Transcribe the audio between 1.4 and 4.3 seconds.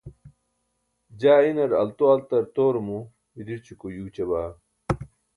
inar altoaltartoorumo biḍirćuko yuuća